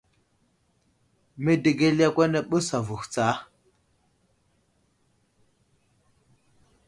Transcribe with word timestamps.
Medegel 1.45 1.97
yakw 2.03 2.21
ghe 2.31 2.39
ɓəs 2.49 2.67
avohw 2.77 3.03
tsa. 3.11 3.25